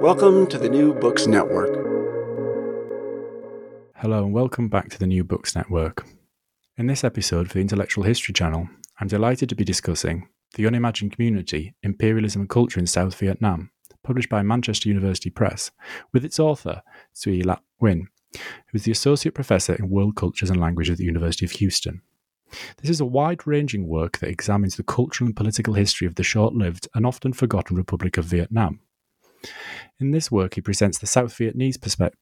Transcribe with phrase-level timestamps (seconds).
[0.00, 1.74] Welcome to the New Books Network.
[3.96, 6.06] Hello, and welcome back to the New Books Network.
[6.76, 8.68] In this episode for the Intellectual History Channel,
[9.00, 13.72] I'm delighted to be discussing The Unimagined Community Imperialism and Culture in South Vietnam,
[14.04, 15.72] published by Manchester University Press,
[16.12, 16.82] with its author,
[17.20, 18.02] Duy Lap Nguyen,
[18.34, 22.02] who is the Associate Professor in World Cultures and Language at the University of Houston.
[22.80, 26.22] This is a wide ranging work that examines the cultural and political history of the
[26.22, 28.80] short lived and often forgotten Republic of Vietnam.
[30.00, 32.12] In this work, he presents the South Vietnamese perspe-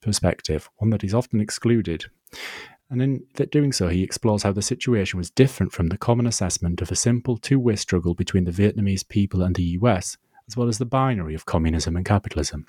[0.00, 2.06] perspective, one that is often excluded.
[2.90, 6.82] And in doing so, he explores how the situation was different from the common assessment
[6.82, 10.16] of a simple two way struggle between the Vietnamese people and the US,
[10.48, 12.66] as well as the binary of communism and capitalism.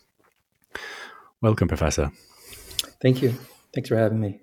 [1.42, 2.12] Welcome, Professor.
[3.02, 3.36] Thank you.
[3.74, 4.40] Thanks for having me.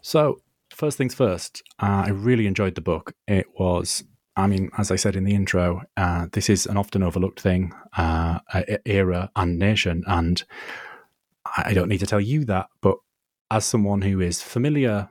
[0.00, 0.40] So,
[0.70, 3.14] first things first, uh, I really enjoyed the book.
[3.26, 4.04] It was
[4.38, 7.72] I mean, as I said in the intro, uh, this is an often overlooked thing,
[7.96, 8.38] uh,
[8.86, 10.04] era and nation.
[10.06, 10.42] And
[11.56, 12.98] I don't need to tell you that, but
[13.50, 15.08] as someone who is familiar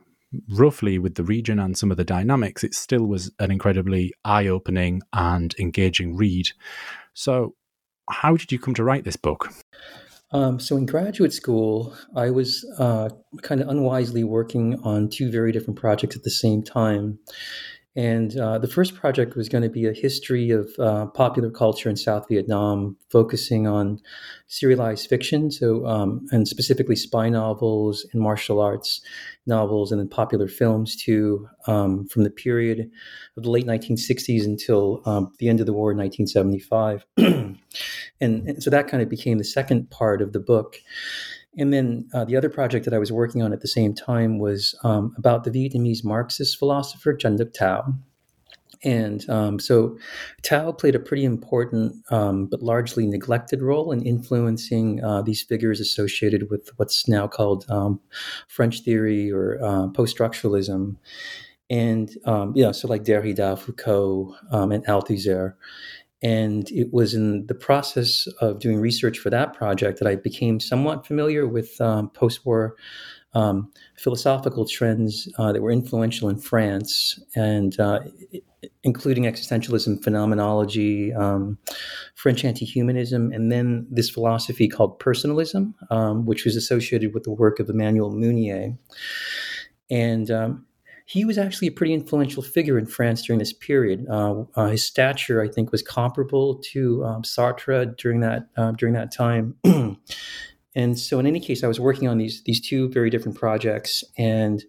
[0.50, 4.48] roughly with the region and some of the dynamics, it still was an incredibly eye
[4.48, 6.50] opening and engaging read.
[7.14, 7.56] So,
[8.10, 9.52] how did you come to write this book?
[10.32, 13.10] Um, so, in graduate school, I was uh,
[13.42, 17.20] kind of unwisely working on two very different projects at the same time.
[17.98, 21.90] And uh, the first project was going to be a history of uh, popular culture
[21.90, 24.00] in South Vietnam, focusing on
[24.46, 29.02] serialized fiction, so um, and specifically spy novels and martial arts
[29.48, 32.88] novels, and then popular films too, um, from the period
[33.36, 37.04] of the late 1960s until um, the end of the war in 1975.
[37.18, 37.58] and,
[38.22, 40.78] and so that kind of became the second part of the book.
[41.58, 44.40] And then uh, the other project that I was working on at the same time
[44.40, 47.94] was um, about the Vietnamese Marxist philosopher Trần Đức Thao.
[48.84, 49.98] And um, so
[50.44, 55.80] Thao played a pretty important um, but largely neglected role in influencing uh, these figures
[55.80, 58.00] associated with what's now called um,
[58.48, 60.98] French theory or uh, post structuralism.
[61.70, 65.56] And, um, you know, so like Derrida, Foucault, um, and Althusser.
[66.24, 70.60] And it was in the process of doing research for that project that I became
[70.60, 72.76] somewhat familiar with um, post war
[73.34, 78.00] um, philosophical trends uh, that were influential in France, and uh,
[78.84, 81.58] including existentialism, phenomenology, um,
[82.16, 87.32] French anti humanism, and then this philosophy called personalism, um, which was associated with the
[87.32, 88.76] work of Emmanuel Mounier.
[89.90, 90.66] And um,
[91.08, 94.06] he was actually a pretty influential figure in France during this period.
[94.10, 98.94] Uh, uh, his stature, I think, was comparable to um, Sartre during that uh, during
[98.94, 99.56] that time.
[100.76, 104.04] and so, in any case, I was working on these these two very different projects
[104.18, 104.62] and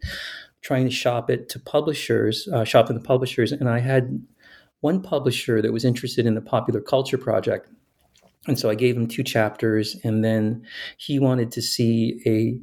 [0.61, 4.25] trying to shop it to publishers, uh, shop in the publishers, and I had
[4.81, 7.69] one publisher that was interested in the popular culture project.
[8.47, 10.65] And so I gave him two chapters, and then
[10.99, 12.61] he wanted to see a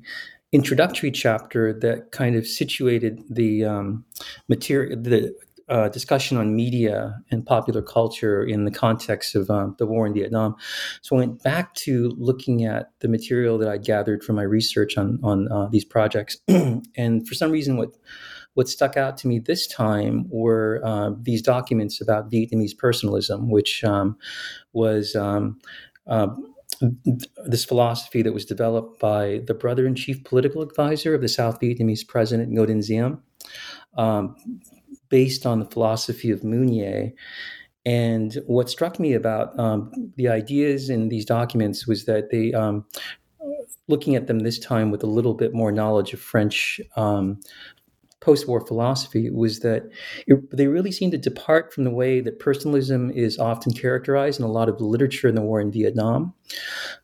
[0.56, 4.06] introductory chapter that kind of situated the um,
[4.48, 5.36] material, the
[5.68, 10.14] uh, discussion on media and popular culture in the context of um, the war in
[10.14, 10.56] Vietnam.
[11.02, 14.98] So I went back to looking at the material that I gathered from my research
[14.98, 17.90] on on uh, these projects, and for some reason, what
[18.54, 23.84] what stuck out to me this time were uh, these documents about Vietnamese personalism, which
[23.84, 24.18] um,
[24.72, 25.60] was um,
[26.08, 26.55] um,
[27.46, 31.60] this philosophy that was developed by the brother and chief political advisor of the South
[31.60, 33.22] Vietnamese president Ngo Dinh Diem,
[33.98, 34.36] um,
[35.10, 37.12] based on the philosophy of Mounier.
[37.86, 42.86] And what struck me about um, the ideas in these documents was that they, um,
[43.88, 47.40] looking at them this time with a little bit more knowledge of French um,
[48.26, 49.88] post-war philosophy was that
[50.26, 54.46] it, they really seem to depart from the way that personalism is often characterized in
[54.46, 56.34] a lot of literature in the war in Vietnam,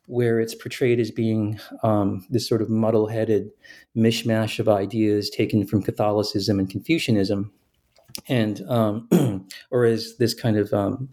[0.08, 3.52] where it's portrayed as being um, this sort of muddle-headed
[3.96, 7.52] mishmash of ideas taken from Catholicism and Confucianism.
[8.28, 11.10] And um, or as this kind of um,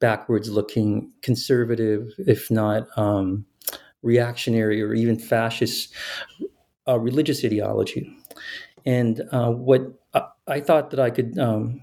[0.00, 3.44] backwards looking conservative if not um,
[4.02, 5.92] reactionary or even fascist
[6.88, 8.16] uh, religious ideology
[8.86, 9.82] and uh, what
[10.46, 11.80] I thought that I could um,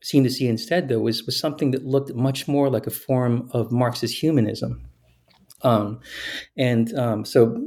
[0.00, 3.50] seem to see instead, though, was, was something that looked much more like a form
[3.52, 4.82] of Marxist humanism.
[5.62, 6.00] Um,
[6.56, 7.62] and um, so,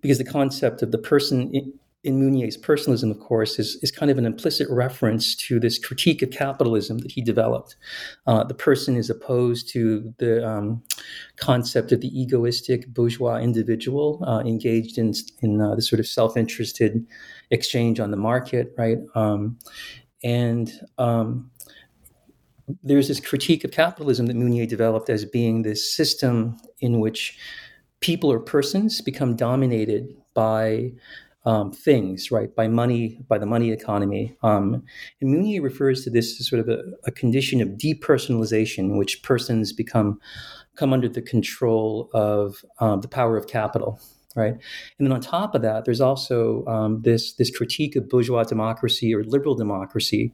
[0.00, 1.70] because the concept of the person
[2.06, 6.22] in, Mounier's personalism, of course, is, is kind of an implicit reference to this critique
[6.22, 7.76] of capitalism that he developed.
[8.26, 10.82] Uh, the person is opposed to the um,
[11.36, 15.12] concept of the egoistic bourgeois individual uh, engaged in,
[15.42, 17.06] in uh, the sort of self interested
[17.50, 18.98] exchange on the market, right?
[19.14, 19.58] Um,
[20.22, 21.50] and um,
[22.82, 27.38] there's this critique of capitalism that Mounier developed as being this system in which
[28.00, 30.92] people or persons become dominated by
[31.46, 32.54] um, things, right?
[32.54, 34.36] By money, by the money economy.
[34.42, 34.82] Um,
[35.20, 39.22] and Mounier refers to this as sort of a, a, condition of depersonalization, in which
[39.22, 40.20] persons become
[40.76, 43.98] come under the control of um, the power of capital,
[44.36, 44.52] right?
[44.52, 49.14] And then on top of that, there's also um, this this critique of bourgeois democracy
[49.14, 50.32] or liberal democracy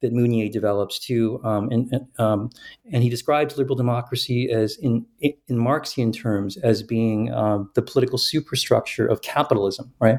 [0.00, 2.50] that Mounier develops too, um, and um,
[2.92, 8.18] and he describes liberal democracy as in in Marxian terms as being um, the political
[8.18, 10.18] superstructure of capitalism, right?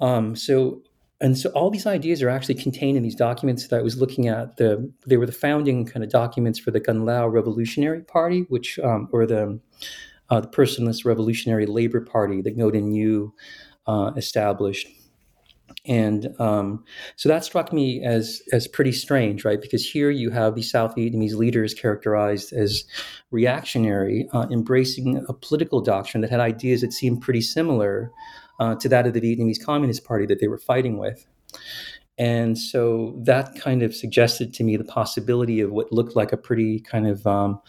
[0.00, 0.82] Um, so
[1.20, 4.28] and so all these ideas are actually contained in these documents that I was looking
[4.28, 4.56] at.
[4.56, 8.78] The they were the founding kind of documents for the Can Lao Revolutionary Party, which
[8.78, 9.58] um, or the
[10.30, 13.32] uh, the personalist Revolutionary Labor Party that Ngo Dinh
[13.86, 14.88] uh, established.
[15.84, 16.84] And um,
[17.16, 19.60] so that struck me as as pretty strange, right?
[19.60, 22.84] Because here you have these South Vietnamese leaders characterized as
[23.30, 28.10] reactionary, uh, embracing a political doctrine that had ideas that seemed pretty similar
[28.60, 31.26] uh, to that of the Vietnamese Communist Party that they were fighting with.
[32.18, 36.36] And so that kind of suggested to me the possibility of what looked like a
[36.36, 37.60] pretty kind of um,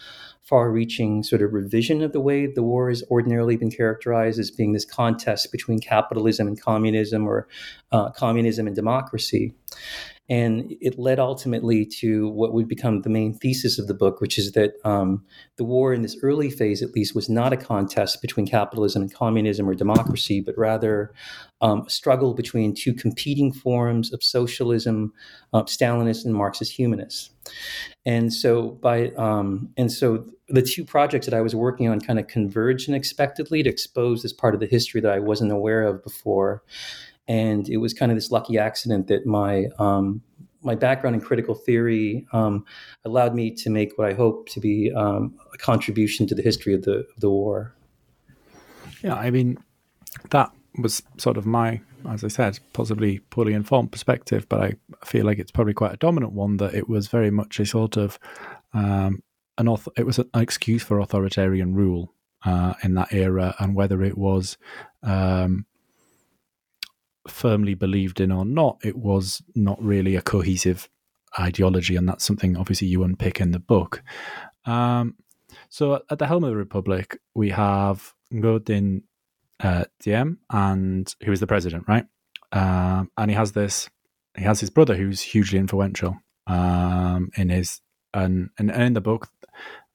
[0.50, 4.50] far reaching sort of revision of the way the war has ordinarily been characterized as
[4.50, 7.46] being this contest between capitalism and communism or
[7.92, 9.54] uh, communism and democracy.
[10.30, 14.38] And it led ultimately to what would become the main thesis of the book, which
[14.38, 15.24] is that um,
[15.56, 19.12] the war in this early phase, at least, was not a contest between capitalism and
[19.12, 21.12] communism or democracy, but rather
[21.60, 25.12] um, a struggle between two competing forms of socialism,
[25.52, 27.30] uh, Stalinist and Marxist humanists.
[28.06, 32.20] And so, by um, and so, the two projects that I was working on kind
[32.20, 36.04] of converged unexpectedly to expose this part of the history that I wasn't aware of
[36.04, 36.62] before
[37.30, 40.20] and it was kind of this lucky accident that my um,
[40.62, 42.64] my background in critical theory um,
[43.04, 46.74] allowed me to make what I hope to be um, a contribution to the history
[46.74, 47.72] of the of the war.
[49.02, 49.58] Yeah, I mean
[50.30, 55.24] that was sort of my, as I said, possibly poorly informed perspective, but I feel
[55.24, 58.18] like it's probably quite a dominant one that it was very much a sort of
[58.74, 59.22] um,
[59.56, 62.12] an it was an excuse for authoritarian rule
[62.44, 64.58] uh, in that era, and whether it was
[65.04, 65.64] um,
[67.28, 70.88] firmly believed in or not, it was not really a cohesive
[71.38, 74.02] ideology, and that's something obviously you unpick in the book.
[74.64, 75.16] Um,
[75.68, 79.02] so at the helm of the Republic, we have Ngo Dinh
[79.60, 82.06] uh, Diem, and who is the president, right?
[82.52, 83.88] Um, and he has this,
[84.36, 87.80] he has his brother who's hugely influential um, in his,
[88.12, 89.28] and, and in the book,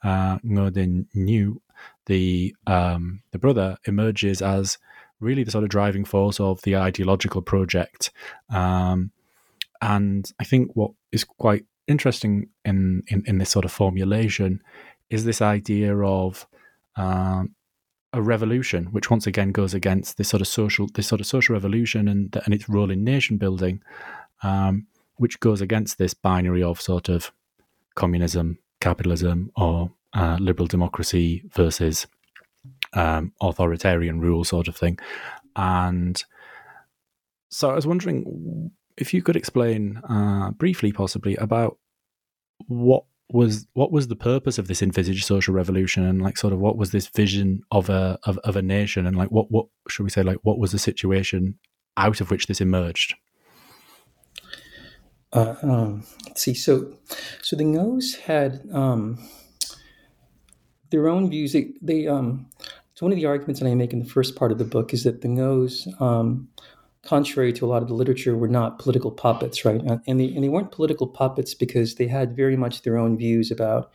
[0.04, 1.58] uh, Ngo Dinh
[2.06, 4.78] the um, the brother emerges as
[5.20, 8.12] really the sort of driving force of the ideological project.
[8.50, 9.12] Um,
[9.82, 14.62] and I think what is quite interesting in, in, in, this sort of formulation
[15.10, 16.48] is this idea of
[16.96, 17.56] um,
[18.14, 21.54] a revolution, which once again goes against this sort of social this sort of social
[21.54, 23.82] revolution and and its role in nation building,
[24.42, 27.32] um, which goes against this binary of sort of
[27.96, 32.08] communism, capitalism, or uh, liberal democracy versus
[32.96, 34.98] um, authoritarian rule sort of thing.
[35.56, 36.22] And
[37.50, 41.78] so I was wondering if you could explain uh, briefly, possibly, about
[42.68, 46.60] what was what was the purpose of this envisaged social revolution and like sort of
[46.60, 50.04] what was this vision of a of, of a nation and like what what should
[50.04, 51.58] we say like what was the situation
[51.98, 53.16] out of which this emerged?
[55.34, 56.54] Uh, um, let's see.
[56.54, 56.98] So
[57.42, 59.18] so the Ngos had um,
[60.92, 61.54] their own views.
[61.54, 62.48] They, they um,
[62.96, 64.94] so one of the arguments that i make in the first part of the book
[64.94, 66.50] is that the Ngos um,
[67.06, 69.82] contrary to a lot of the literature, were not political puppets, right?
[70.08, 73.52] And they, and they weren't political puppets because they had very much their own views
[73.52, 73.92] about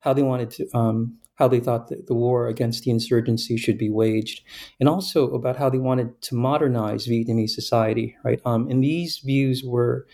[0.00, 3.76] how they wanted to, um, how they thought that the war against the insurgency should
[3.76, 4.42] be waged,
[4.78, 8.40] and also about how they wanted to modernize Vietnamese society, right?
[8.44, 10.06] Um, and these views were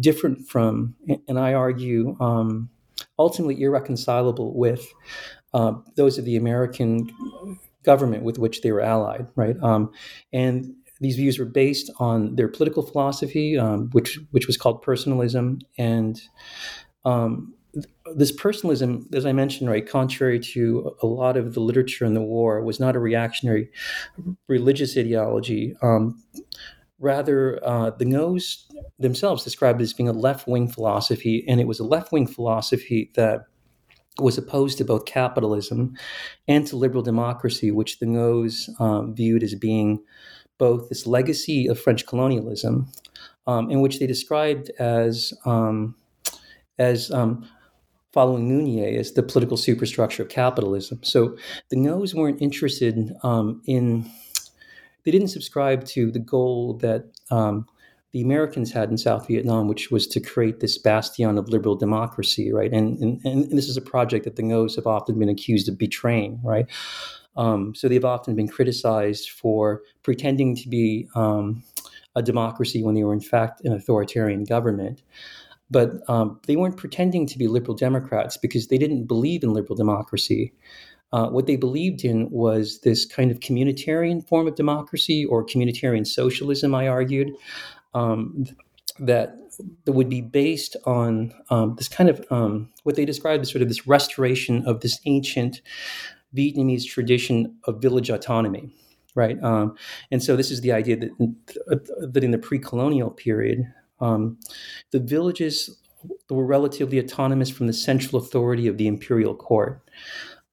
[0.00, 0.96] different from,
[1.28, 2.68] and I argue, um,
[3.18, 4.92] ultimately irreconcilable with
[5.54, 7.10] uh, those of the American
[7.82, 9.56] government with which they were allied, right?
[9.62, 9.90] Um,
[10.32, 15.58] and these views were based on their political philosophy, um, which which was called personalism,
[15.76, 16.20] and
[17.04, 17.54] um,
[18.14, 22.22] this personalism, as I mentioned, right, contrary to a lot of the literature in the
[22.22, 23.70] war, was not a reactionary
[24.48, 25.74] religious ideology.
[25.82, 26.22] Um,
[26.98, 28.64] rather, uh, the Ngos
[28.98, 32.26] themselves described it as being a left wing philosophy, and it was a left wing
[32.26, 33.42] philosophy that
[34.18, 35.96] was opposed to both capitalism
[36.46, 40.02] and to liberal democracy, which the Ngos um, viewed as being
[40.58, 42.88] both this legacy of French colonialism,
[43.46, 45.94] um, in which they described as um,
[46.78, 47.48] as um,
[48.12, 51.00] following Mounier as the political superstructure of capitalism.
[51.02, 51.36] So
[51.70, 54.10] the Ngos weren't interested um, in
[55.04, 57.66] they didn't subscribe to the goal that um,
[58.12, 62.52] the Americans had in South Vietnam, which was to create this bastion of liberal democracy,
[62.52, 62.72] right?
[62.72, 65.78] And, and, and this is a project that the Ngos have often been accused of
[65.78, 66.66] betraying, right?
[67.36, 71.62] Um, so they've often been criticized for pretending to be um,
[72.14, 75.02] a democracy when they were in fact an authoritarian government.
[75.70, 79.74] But um, they weren't pretending to be liberal Democrats because they didn't believe in liberal
[79.74, 80.52] democracy.
[81.14, 86.06] Uh, what they believed in was this kind of communitarian form of democracy or communitarian
[86.06, 87.30] socialism, I argued,
[87.94, 88.46] um,
[88.98, 89.36] that
[89.86, 93.68] would be based on um, this kind of um, what they described as sort of
[93.68, 95.60] this restoration of this ancient
[96.36, 98.74] Vietnamese tradition of village autonomy,
[99.14, 99.42] right?
[99.42, 99.76] Um,
[100.10, 103.64] and so this is the idea that, that in the pre-colonial period,
[104.00, 104.38] um,
[104.90, 105.78] the villages
[106.28, 109.88] were relatively autonomous from the central authority of the imperial court.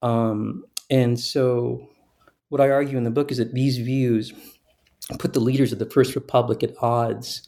[0.01, 1.87] Um, and so
[2.49, 4.33] what I argue in the book is that these views
[5.17, 7.47] put the leaders of the First Republic at odds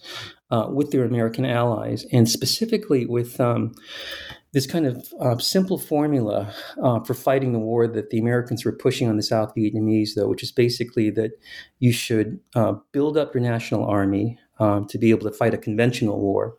[0.50, 3.74] uh, with their American allies, and specifically with um,
[4.53, 6.53] this kind of uh, simple formula
[6.84, 10.27] uh, for fighting the war that the Americans were pushing on the South Vietnamese, though,
[10.27, 11.32] which is basically that
[11.80, 15.58] you should uh, build up your national army um, to be able to fight a
[15.58, 16.56] conventional war,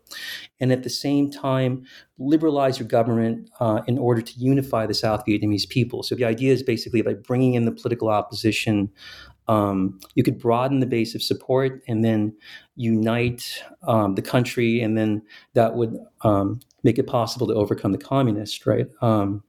[0.58, 1.84] and at the same time
[2.18, 6.02] liberalize your government uh, in order to unify the South Vietnamese people.
[6.02, 8.90] So the idea is basically by bringing in the political opposition
[9.48, 12.34] um, you could broaden the base of support and then
[12.76, 15.22] unite um, the country, and then
[15.54, 18.86] that would um, make it possible to overcome the communists, right?
[19.00, 19.42] Um,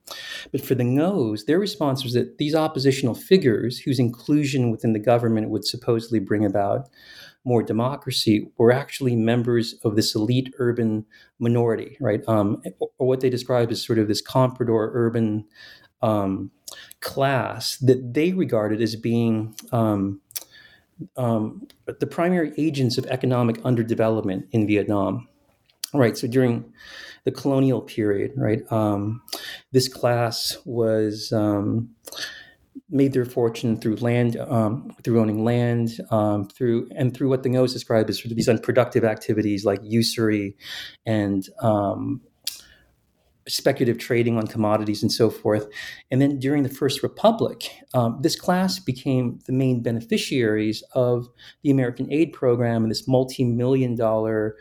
[0.52, 5.00] but for the Ngos, their response was that these oppositional figures, whose inclusion within the
[5.00, 6.90] government would supposedly bring about
[7.46, 11.06] more democracy, were actually members of this elite urban
[11.40, 12.22] minority, right?
[12.28, 15.46] Um, or what they described as sort of this comprador urban
[16.02, 16.52] um,
[17.04, 20.22] class that they regarded as being um,
[21.18, 21.68] um,
[22.00, 25.28] the primary agents of economic underdevelopment in Vietnam.
[25.94, 26.18] Right.
[26.18, 26.74] So during
[27.26, 29.22] the colonial period, right, um,
[29.72, 31.90] this class was um,
[32.90, 37.50] made their fortune through land, um, through owning land, um, through and through what the
[37.50, 40.56] Ngos described as these unproductive activities like usury
[41.06, 41.48] and
[43.48, 45.68] speculative trading on commodities and so forth.
[46.12, 51.28] And then during the First Republic, um, this class became the main beneficiaries of
[51.62, 54.58] the American aid program and this multi million dollar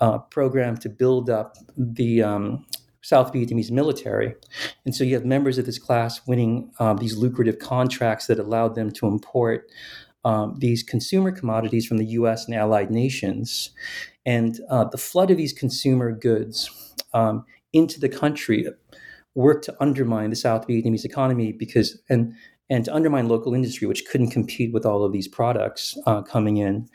[0.00, 2.66] uh, program to build up the um,
[3.02, 4.34] South Vietnamese military.
[4.84, 8.74] And so you have members of this class winning um, these lucrative contracts that allowed
[8.74, 9.70] them to import.
[10.24, 13.70] Um, these consumer commodities from the US and allied nations.
[14.24, 16.70] And uh, the flood of these consumer goods
[17.12, 18.66] um, into the country
[19.34, 22.34] work to undermine the South Vietnamese economy because and
[22.70, 26.56] and to undermine local industry, which couldn't compete with all of these products uh, coming
[26.56, 26.88] in.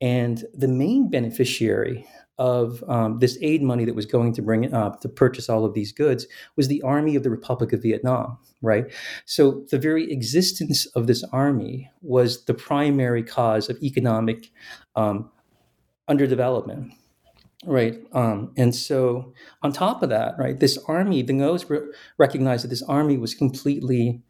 [0.00, 2.06] And the main beneficiary
[2.38, 5.74] of um, this aid money that was going to bring up to purchase all of
[5.74, 8.92] these goods was the army of the Republic of Vietnam, right?
[9.24, 14.50] So the very existence of this army was the primary cause of economic
[14.96, 15.30] um,
[16.10, 16.90] underdevelopment
[17.64, 17.98] Right.
[18.12, 19.32] Um, and so,
[19.62, 23.34] on top of that, right, this army, the Ngos re- recognized that this army was
[23.34, 24.22] completely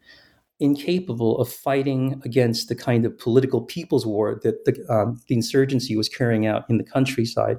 [0.59, 5.95] incapable of fighting against the kind of political people's war that the, um, the insurgency
[5.95, 7.57] was carrying out in the countryside.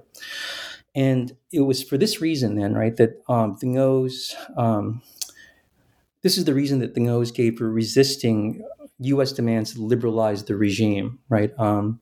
[0.94, 5.02] And it was for this reason, then, right, that um, the Ngos, um,
[6.22, 8.64] this is the reason that the Ngos gave for resisting
[9.00, 9.32] U.S.
[9.32, 11.52] demands to liberalize the regime, right?
[11.58, 12.00] Um,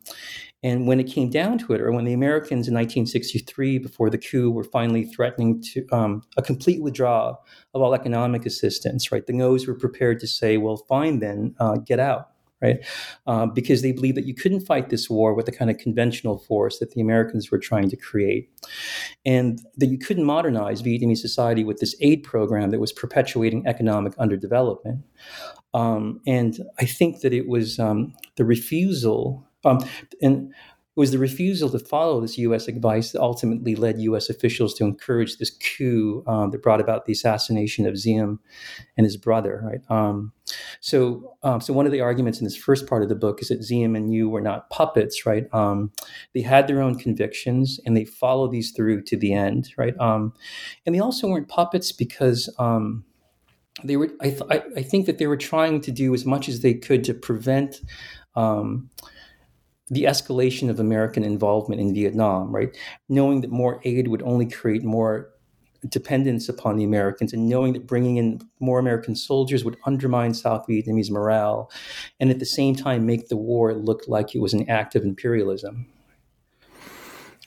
[0.67, 4.19] and when it came down to it, or when the Americans in 1963, before the
[4.19, 7.41] coup, were finally threatening to um, a complete withdrawal
[7.73, 9.25] of all economic assistance, right?
[9.25, 12.31] The Ngos were prepared to say, "Well, fine, then uh, get out."
[12.63, 12.79] Right,
[13.27, 16.39] uh, because they believed that you couldn't fight this war with the kind of conventional
[16.39, 18.51] force that the Americans were trying to create,
[19.27, 24.17] and that you couldn't modernize Vietnamese society with this aid program that was perpetuating economic
[24.17, 25.03] underdevelopment.
[25.75, 29.85] Um, and I think that it was um, the refusal um,
[30.23, 30.53] and
[30.97, 32.69] it was the refusal to follow this U.S.
[32.69, 34.31] advice that ultimately led U.S.
[34.31, 38.41] officials to encourage this coup um, that brought about the assassination of Diem
[38.97, 39.63] and his brother.
[39.63, 39.81] Right.
[39.91, 40.33] Um,
[40.81, 43.49] so, um, so one of the arguments in this first part of the book is
[43.49, 45.27] that Diem and Nhu were not puppets.
[45.27, 45.53] Right.
[45.53, 45.93] Um,
[46.33, 49.75] they had their own convictions and they followed these through to the end.
[49.77, 49.99] Right.
[50.01, 50.33] Um,
[50.87, 53.05] and they also weren't puppets because um,
[53.85, 54.09] they were.
[54.23, 57.05] I, th- I, think that they were trying to do as much as they could
[57.05, 57.83] to prevent.
[59.89, 62.77] The escalation of American involvement in Vietnam, right?
[63.09, 65.31] Knowing that more aid would only create more
[65.89, 70.67] dependence upon the Americans, and knowing that bringing in more American soldiers would undermine South
[70.67, 71.71] Vietnamese morale,
[72.19, 75.05] and at the same time make the war look like it was an act of
[75.05, 75.87] imperialism.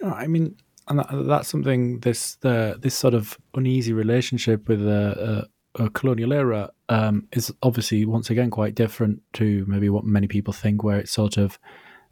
[0.03, 0.55] I mean,
[0.88, 5.46] and that's something this the this sort of uneasy relationship with a,
[5.77, 10.27] uh, uh, colonial era um, is obviously once again quite different to maybe what many
[10.27, 11.60] people think, where it's sort of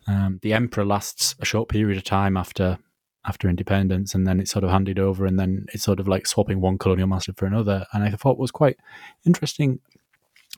[0.08, 2.80] um, the emperor lasts a short period of time after
[3.26, 6.26] after independence, and then it's sort of handed over, and then it's sort of like
[6.26, 7.86] swapping one colonial master for another.
[7.92, 8.78] And I thought was quite
[9.26, 9.80] interesting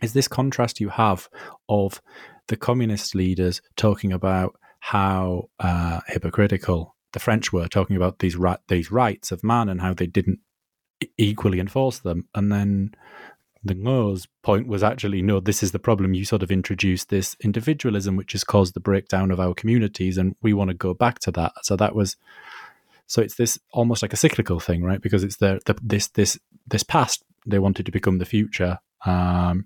[0.02, 1.30] is this contrast you have
[1.68, 2.02] of
[2.48, 8.58] the communist leaders talking about how uh, hypocritical the French were, talking about these ra-
[8.68, 10.40] these rights of man and how they didn't
[11.18, 12.98] equally enforce them, and then the
[13.66, 16.14] Ngo's point was actually no, this is the problem.
[16.14, 20.36] You sort of introduced this individualism, which has caused the breakdown of our communities, and
[20.42, 21.52] we want to go back to that.
[21.64, 22.16] So that was,
[23.08, 25.02] so it's this almost like a cyclical thing, right?
[25.02, 29.66] Because it's the, the this this this past they wanted to become the future, um,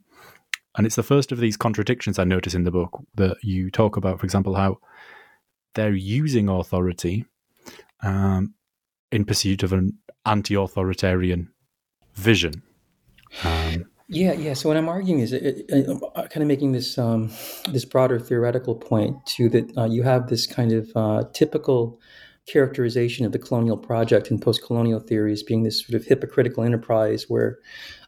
[0.76, 3.96] and it's the first of these contradictions I notice in the book that you talk
[3.96, 4.20] about.
[4.20, 4.80] For example, how
[5.76, 7.26] they're using authority
[8.02, 8.56] um,
[9.12, 11.52] in pursuit of an anti-authoritarian
[12.16, 12.64] vision
[13.44, 14.54] um, yeah, yeah.
[14.54, 17.32] So what I'm arguing is it, it, uh, kind of making this um,
[17.72, 22.00] this broader theoretical point too that uh, you have this kind of uh, typical
[22.46, 27.60] characterization of the colonial project in post-colonial theories being this sort of hypocritical enterprise where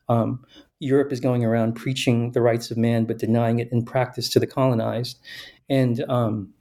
[0.09, 0.43] um,
[0.79, 4.39] Europe is going around preaching the rights of man but denying it in practice to
[4.39, 5.19] the colonized,
[5.69, 6.53] and um,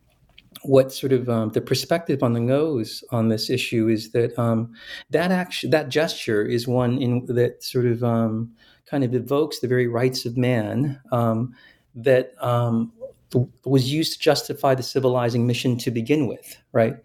[0.65, 4.73] what sort of um, the perspective on the Ngos on this issue is that um,
[5.11, 8.51] that action, that gesture is one in that sort of um,
[8.87, 11.55] kind of evokes the very rights of man um,
[11.95, 12.93] that um,
[13.65, 16.97] was used to justify the civilizing mission to begin with, right?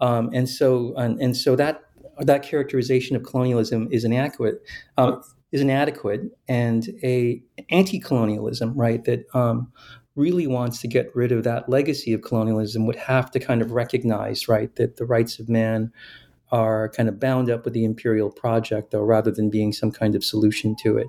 [0.00, 1.82] Um, and so, and, and, so that
[2.20, 4.62] that characterization of colonialism is inadequate.
[5.52, 9.04] is inadequate and a anti-colonialism, right?
[9.04, 9.24] That
[10.16, 13.72] really wants to get rid of that legacy of colonialism would have to kind of
[13.72, 15.92] recognize, right, that the rights of man
[16.52, 20.14] are kind of bound up with the imperial project, though, rather than being some kind
[20.14, 21.08] of solution to it.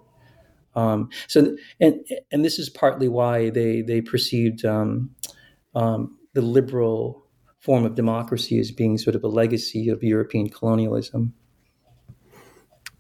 [0.75, 5.11] Um, so, and and this is partly why they they perceived um,
[5.73, 7.25] um, the liberal
[7.59, 11.33] form of democracy as being sort of a legacy of European colonialism.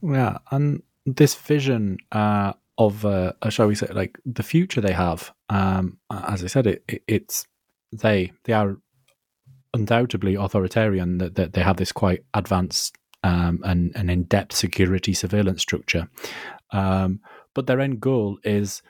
[0.01, 5.33] Yeah, and this vision uh, of uh, shall we say like the future they have
[5.49, 7.47] um, as i said it, it, it's
[7.93, 8.77] they they are
[9.73, 15.61] undoubtedly authoritarian that, that they have this quite advanced um, and an in-depth security surveillance
[15.61, 16.07] structure.
[16.71, 17.21] Um,
[17.55, 18.83] but their end goal is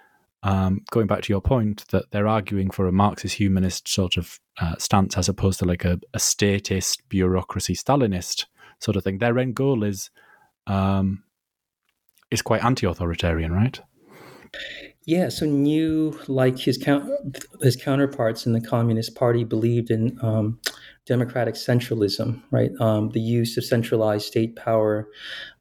[0.43, 4.39] um, going back to your point that they're arguing for a marxist humanist sort of
[4.59, 8.45] uh, stance as opposed to like a, a statist bureaucracy stalinist
[8.79, 9.17] sort of thing.
[9.19, 10.09] Their end goal is
[10.67, 11.23] um,
[12.31, 13.79] is quite anti-authoritarian, right?
[15.05, 16.83] Yeah, so Nhu, like his
[17.61, 20.59] his counterparts in the Communist Party, believed in um,
[21.05, 22.71] democratic centralism, right?
[22.79, 25.07] Um, the use of centralized state power,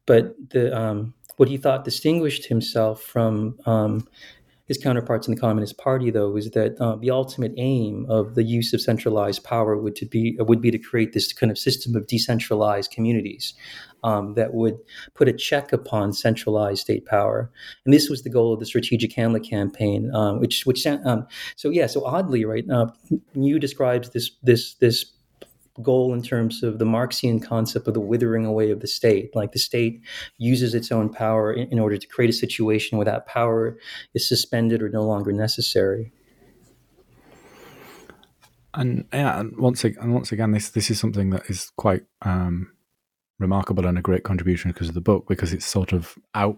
[0.07, 4.07] but the um, what he thought distinguished himself from um,
[4.67, 8.43] his counterparts in the Communist Party, though, is that uh, the ultimate aim of the
[8.43, 11.95] use of centralized power would to be would be to create this kind of system
[11.95, 13.53] of decentralized communities
[14.05, 14.77] um, that would
[15.15, 17.51] put a check upon centralized state power.
[17.83, 21.69] And this was the goal of the Strategic Hamlet campaign, um, which which um, so
[21.69, 22.63] yeah, so oddly, right?
[22.69, 22.87] Uh,
[23.35, 25.11] Nhu describes this this this
[25.81, 29.35] goal in terms of the Marxian concept of the withering away of the state.
[29.35, 30.01] Like the state
[30.37, 33.77] uses its own power in, in order to create a situation where that power
[34.13, 36.13] is suspended or no longer necessary.
[38.75, 42.03] And yeah, and once again, and once again, this this is something that is quite
[42.21, 42.74] um,
[43.39, 46.57] remarkable and a great contribution because of the book, because it's sort of out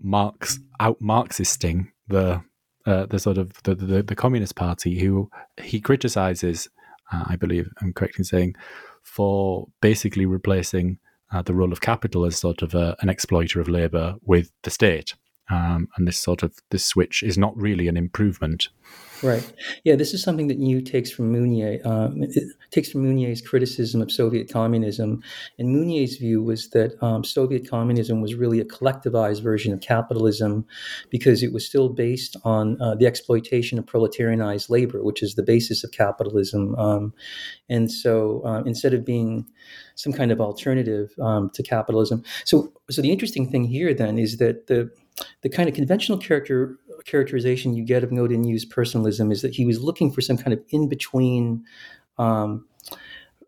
[0.00, 2.42] Marx out Marxisting the
[2.86, 6.68] uh, the sort of the, the, the Communist Party, who he criticizes
[7.12, 8.56] uh, I believe I'm correct in saying,
[9.02, 10.98] for basically replacing
[11.32, 14.70] uh, the role of capital as sort of a, an exploiter of labor with the
[14.70, 15.14] state.
[15.50, 18.68] Um, and this sort of this switch is not really an improvement.
[19.22, 19.52] Right.
[19.84, 21.80] Yeah, this is something that Nhu takes from Mounier.
[21.84, 22.24] Um,
[22.70, 25.22] takes from Mounier's criticism of Soviet communism.
[25.58, 30.66] And Mounier's view was that um, Soviet communism was really a collectivized version of capitalism
[31.10, 35.42] because it was still based on uh, the exploitation of proletarianized labor, which is the
[35.42, 36.74] basis of capitalism.
[36.76, 37.14] Um,
[37.68, 39.46] and so uh, instead of being
[39.94, 44.36] some kind of alternative um, to capitalism, so so the interesting thing here then is
[44.36, 44.90] that the
[45.42, 49.64] the kind of conventional character characterization you get of Ngo Dinh personalism is that he
[49.64, 51.64] was looking for some kind of in between,
[52.18, 52.66] um,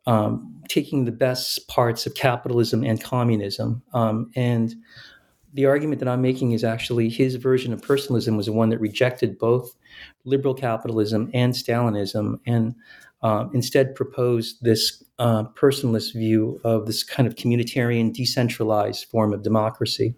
[0.06, 3.82] um, taking the best parts of capitalism and communism.
[3.92, 4.74] Um, and
[5.52, 8.78] the argument that I'm making is actually his version of personalism was the one that
[8.78, 9.74] rejected both
[10.24, 12.74] liberal capitalism and Stalinism, and
[13.22, 19.42] uh, instead proposed this uh, personalist view of this kind of communitarian, decentralized form of
[19.42, 20.14] democracy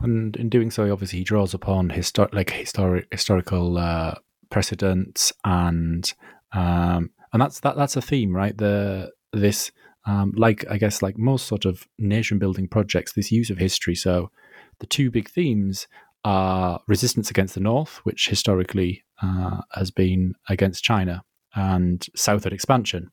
[0.00, 4.14] and in doing so, obviously, he draws upon histor- like historic historical uh,
[4.50, 6.12] precedents, and
[6.52, 8.56] um, and that's that that's a theme, right?
[8.56, 9.70] The this
[10.06, 13.94] um, like I guess like most sort of nation building projects, this use of history.
[13.94, 14.30] So
[14.78, 15.86] the two big themes
[16.24, 21.22] are resistance against the North, which historically uh, has been against China,
[21.54, 23.10] and southward expansion.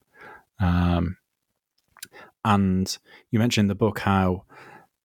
[0.60, 1.18] Um,
[2.44, 2.98] and
[3.30, 4.44] you mentioned in the book how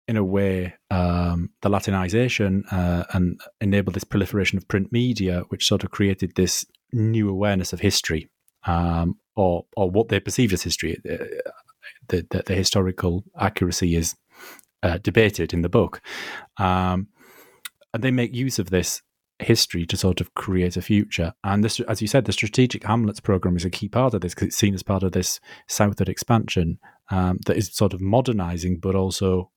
[0.08, 5.66] in a way, um, the Latinization uh, and enabled this proliferation of print media, which
[5.66, 8.28] sort of created this new awareness of history,
[8.64, 10.98] um, or or what they perceived as history.
[11.08, 11.24] Uh,
[12.08, 14.16] the, the, the historical accuracy is
[14.82, 16.00] uh, debated in the book,
[16.58, 17.08] um,
[17.94, 19.02] and they make use of this
[19.38, 21.32] history to sort of create a future.
[21.44, 24.34] And this, as you said, the strategic Hamlets program is a key part of this
[24.34, 26.78] because it's seen as part of this southward expansion
[27.10, 29.50] um, that is sort of modernizing, but also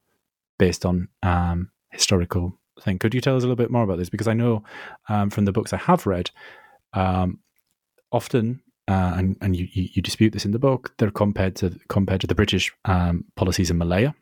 [0.57, 2.99] based on um, historical thing.
[2.99, 4.09] Could you tell us a little bit more about this?
[4.09, 4.63] Because I know
[5.09, 6.31] um, from the books I have read,
[6.93, 7.39] um,
[8.11, 12.21] often, uh, and, and you, you, dispute this in the book, they're compared to compared
[12.21, 14.13] to the British um, policies in Malaya,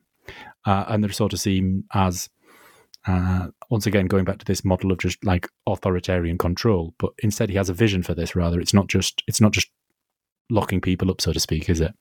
[0.65, 2.29] uh, and they're sort of seen as
[3.05, 6.93] uh, once again going back to this model of just like authoritarian control.
[6.97, 8.35] But instead, he has a vision for this.
[8.35, 9.69] Rather, it's not just it's not just
[10.49, 11.93] locking people up, so to speak, is it?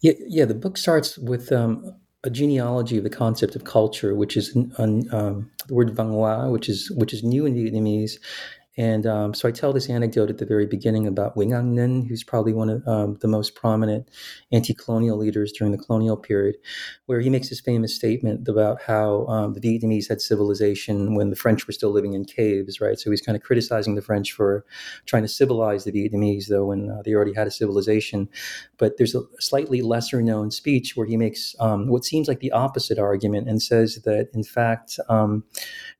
[0.00, 0.44] Yeah, yeah.
[0.44, 5.50] The book starts with um, a genealogy of the concept of culture, which is um,
[5.68, 8.18] the word văn hóa, which is which is new in Vietnamese,
[8.76, 12.24] and um, so I tell this anecdote at the very beginning about Anh Ninh, who's
[12.24, 14.08] probably one of um, the most prominent
[14.50, 16.56] anti-colonial leaders during the colonial period,
[17.06, 21.36] where he makes this famous statement about how um, the Vietnamese had civilization when the
[21.36, 22.98] French were still living in caves, right?
[22.98, 24.64] So he's kind of criticizing the French for
[25.06, 28.28] trying to civilize the Vietnamese, though, when uh, they already had a civilization.
[28.78, 32.50] But there's a slightly lesser known speech where he makes um, what seems like the
[32.50, 35.44] opposite argument and says that, in fact, um,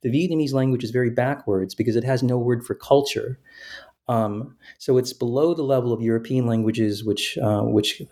[0.02, 3.38] the Vietnamese language is very backwards because it has no word for culture.
[4.09, 8.03] Um, so it's below the level of European languages, which uh, which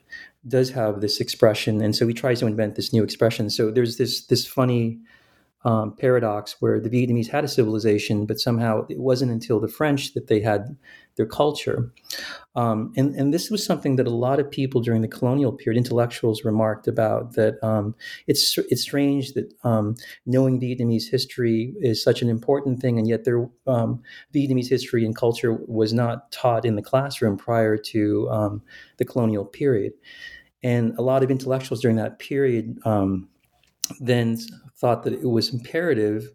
[0.48, 3.50] does have this expression, and so he tries to invent this new expression.
[3.50, 4.98] So there's this this funny
[5.64, 10.14] um, paradox where the Vietnamese had a civilization, but somehow it wasn't until the French
[10.14, 10.76] that they had
[11.16, 11.92] their culture.
[12.56, 15.78] Um, and, and this was something that a lot of people during the colonial period,
[15.78, 17.94] intellectuals, remarked about that um,
[18.26, 19.94] it's, it's strange that um,
[20.26, 24.02] knowing Vietnamese history is such an important thing, and yet their um,
[24.34, 28.62] Vietnamese history and culture was not taught in the classroom prior to um,
[28.96, 29.92] the colonial period.
[30.62, 33.28] And a lot of intellectuals during that period um,
[34.00, 34.38] then
[34.76, 36.32] thought that it was imperative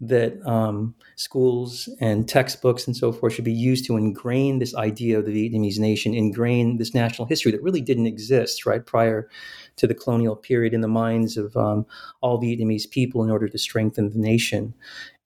[0.00, 5.18] that um, schools and textbooks and so forth should be used to ingrain this idea
[5.18, 9.28] of the Vietnamese nation, ingrain this national history that really didn't exist right prior
[9.76, 11.86] to the colonial period in the minds of um,
[12.20, 14.74] all Vietnamese people in order to strengthen the nation.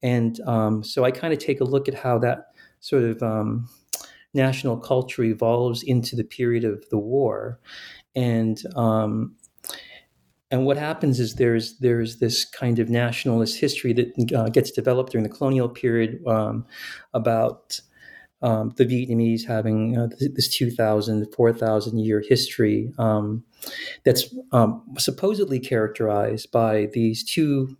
[0.02, 3.68] and um, so I kind of take a look at how that sort of um,
[4.34, 7.60] national culture evolves into the period of the war,
[8.14, 9.36] and um,
[10.52, 15.12] and what happens is there's there's this kind of nationalist history that uh, gets developed
[15.12, 16.66] during the colonial period um,
[17.14, 17.80] about
[18.42, 23.44] um, the Vietnamese having uh, this 2,000, 4,000 year history um,
[24.04, 27.76] that's um, supposedly characterized by these two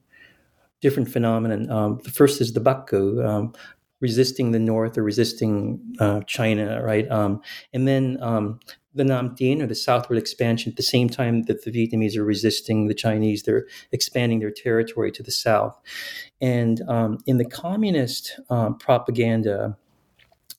[0.80, 1.72] different phenomena.
[1.72, 3.52] Um, the first is the Baku, um,
[4.00, 7.11] resisting the North or resisting uh, China, right?
[7.11, 8.18] Um, and then
[8.94, 12.24] the Nam tiến or the southward expansion at the same time that the Vietnamese are
[12.24, 15.78] resisting the Chinese, they're expanding their territory to the south.
[16.40, 19.76] And um, in the communist um, propaganda,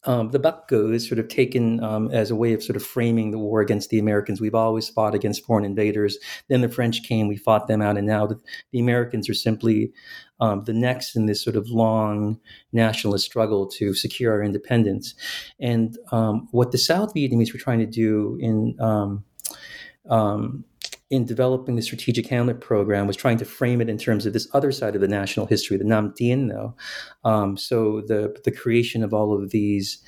[0.06, 3.32] um, the Cầu is sort of taken um, as a way of sort of framing
[3.32, 4.42] the war against the Americans.
[4.42, 6.18] We've always fought against foreign invaders.
[6.50, 8.40] Then the French came, we fought them out, and now the,
[8.72, 9.94] the Americans are simply
[10.40, 12.40] um, the next in this sort of long
[12.74, 15.16] nationalist struggle to secure our independence.
[15.60, 19.24] And um, what the South Vietnamese were trying to do in um,
[20.10, 20.66] um,
[21.14, 24.48] in developing the strategic Hamlet program was trying to frame it in terms of this
[24.54, 26.76] other side of the national history, the Nam tiến, though.
[27.24, 30.00] Um, so the the creation of all of these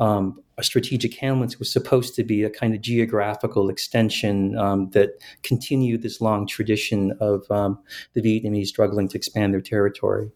[0.00, 5.10] um, strategic hamlets was supposed to be a kind of geographical extension um, that
[5.42, 7.78] continued this long tradition of um,
[8.14, 10.30] the Vietnamese struggling to expand their territory.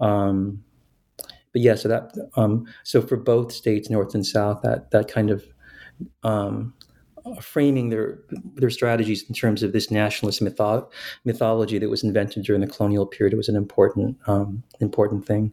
[0.00, 0.64] Um,
[1.52, 5.30] but yeah, so that um, so for both states, North and South, that that kind
[5.30, 5.44] of
[6.22, 6.72] um,
[7.40, 8.18] framing their
[8.56, 10.86] their strategies in terms of this nationalist mytho-
[11.24, 15.52] mythology that was invented during the colonial period was an important um, important thing.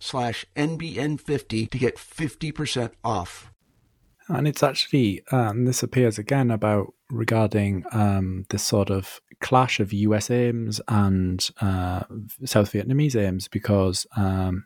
[0.01, 3.51] slash NBN50 to get 50% off.
[4.27, 9.93] And it's actually, um, this appears again about regarding um, this sort of clash of
[9.93, 12.03] US aims and uh,
[12.45, 14.65] South Vietnamese aims because um,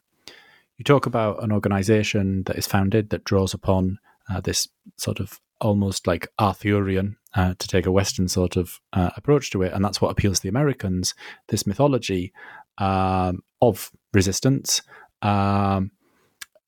[0.78, 3.98] you talk about an organization that is founded that draws upon
[4.30, 4.68] uh, this
[4.98, 9.62] sort of almost like Arthurian, uh, to take a Western sort of uh, approach to
[9.62, 9.74] it.
[9.74, 11.14] And that's what appeals to the Americans
[11.48, 12.34] this mythology
[12.78, 14.82] um, of resistance
[15.22, 15.92] um,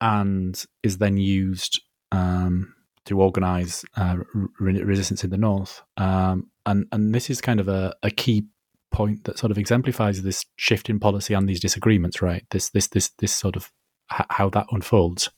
[0.01, 1.81] and is then used
[2.11, 2.73] um,
[3.05, 4.17] to organize uh,
[4.59, 5.81] re- resistance in the north.
[5.97, 8.45] Um, and and this is kind of a, a key
[8.91, 12.45] point that sort of exemplifies this shift in policy and these disagreements, right?
[12.51, 13.71] This this this this sort of
[14.09, 15.29] how that unfolds.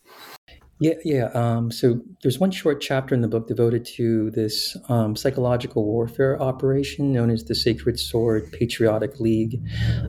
[0.81, 1.25] Yeah, yeah.
[1.33, 6.41] Um, so there's one short chapter in the book devoted to this um, psychological warfare
[6.41, 9.61] operation known as the Sacred Sword Patriotic League.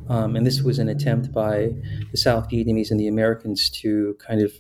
[0.09, 1.71] Um, and this was an attempt by
[2.13, 4.53] the South Vietnamese and the Americans to kind of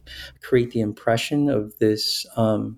[0.43, 2.77] create the impression of this um,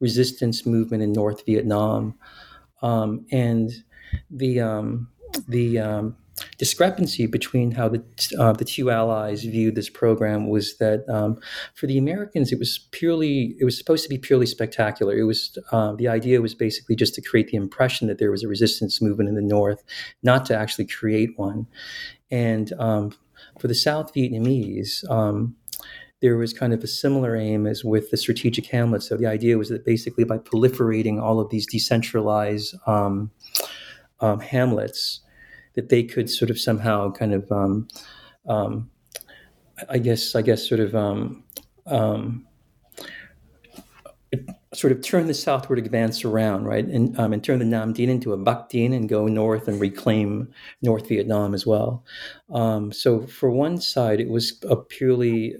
[0.00, 2.18] resistance movement in North Vietnam.
[2.82, 3.70] Um, and
[4.32, 5.08] the, um,
[5.46, 5.78] the,
[6.58, 8.02] discrepancy between how the
[8.38, 11.38] uh, the two allies viewed this program was that um,
[11.74, 15.16] for the Americans it was purely it was supposed to be purely spectacular.
[15.16, 18.42] It was uh, the idea was basically just to create the impression that there was
[18.42, 19.82] a resistance movement in the north,
[20.22, 21.66] not to actually create one.
[22.30, 23.12] And um,
[23.58, 25.08] for the South Vietnamese.
[25.10, 25.56] Um,
[26.20, 29.02] there was kind of a similar aim as with the strategic hamlet.
[29.02, 33.30] So the idea was that basically by proliferating all of these decentralized um,
[34.20, 35.20] um, hamlets,
[35.78, 37.86] that they could sort of somehow kind of, um,
[38.48, 38.90] um,
[39.88, 41.44] I guess, I guess, sort of, um,
[41.86, 42.44] um
[44.74, 48.08] sort of turn the southward advance around, right, and um, and turn the Nam tiến
[48.08, 52.04] into a Bắc tiến and go north and reclaim North Vietnam as well.
[52.50, 55.56] Um, so for one side, it was a purely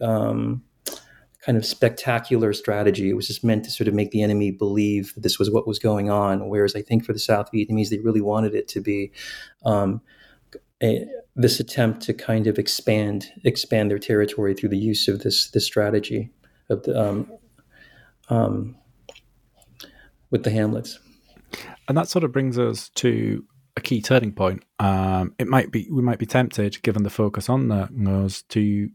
[1.49, 3.09] kind of spectacular strategy.
[3.09, 5.67] It was just meant to sort of make the enemy believe that this was what
[5.67, 6.47] was going on.
[6.51, 9.13] Whereas I think for the South Vietnamese, they really wanted it to be
[9.65, 10.03] um,
[10.83, 11.07] a,
[11.37, 15.65] this attempt to kind of expand expand their territory through the use of this this
[15.65, 16.29] strategy
[16.69, 17.33] of the um,
[18.29, 18.77] um,
[20.31, 20.99] with the hamlets.
[21.89, 23.43] And that sort of brings us to
[23.75, 24.65] a key turning point.
[24.81, 28.91] Um, it might be we might be tempted, given the focus on the Ngos, to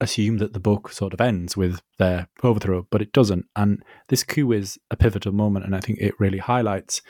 [0.00, 3.46] assume that the book sort of ends with their overthrow, but it doesn't.
[3.56, 7.02] And this coup is a pivotal moment, and I think it really highlights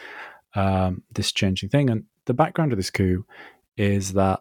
[0.55, 1.91] um, this changing thing.
[1.91, 3.25] And the background of this coup
[3.77, 4.41] is that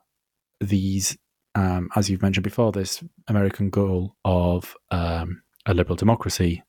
[0.61, 1.17] these,
[1.55, 6.63] um, as you've mentioned before, this American goal of um, a liberal democracy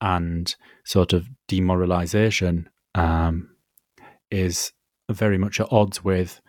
[0.00, 3.50] and sort of demoralization um,
[4.30, 4.72] is
[5.10, 6.40] very much at odds with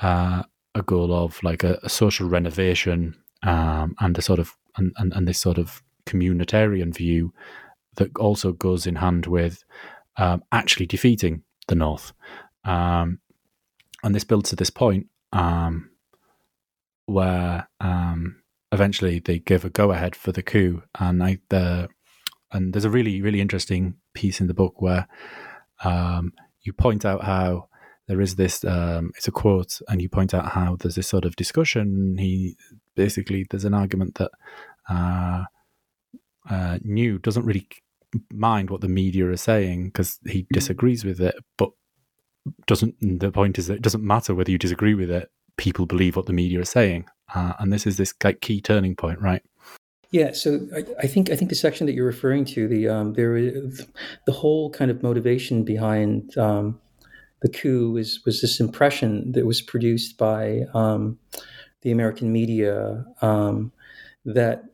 [0.00, 0.42] uh,
[0.74, 5.12] a goal of like a, a social renovation um, and a sort of and, and,
[5.12, 7.32] and, this sort of communitarian view
[7.96, 9.62] that also goes in hand with
[10.16, 12.12] um, actually defeating the North.
[12.64, 13.20] Um,
[14.02, 15.90] and this builds to this point um,
[17.06, 21.88] where um, eventually they give a go ahead for the coup, and I the
[22.52, 25.06] and there's a really really interesting piece in the book where
[25.82, 27.68] um, you point out how
[28.06, 31.24] there is this um, it's a quote and you point out how there's this sort
[31.24, 32.16] of discussion.
[32.18, 32.56] He
[32.94, 34.30] basically there's an argument that
[34.88, 35.44] uh,
[36.48, 37.68] uh, Nhu doesn't really
[38.32, 40.54] mind what the media are saying because he mm-hmm.
[40.54, 41.70] disagrees with it but
[42.68, 46.16] doesn't the point is that it doesn't matter whether you disagree with it people believe
[46.16, 47.06] what the media are saying.
[47.34, 49.42] Uh, and this is this like key turning point right?
[50.10, 53.14] Yeah, so I, I, think I think the section that you're referring to, the um,
[53.14, 53.84] there is
[54.26, 56.80] the whole kind of motivation behind um,
[57.44, 61.18] the coup was was this impression that was produced by um,
[61.82, 63.70] the American media um,
[64.24, 64.64] that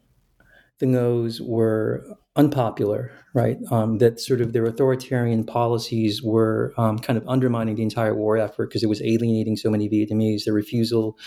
[0.79, 2.07] the Ngos were
[2.37, 3.59] unpopular, right?
[3.73, 8.39] Um, that sort of their authoritarian policies were um, kind of undermining the entire war
[8.39, 10.45] effort because it was alienating so many Vietnamese.
[10.45, 11.19] The refusal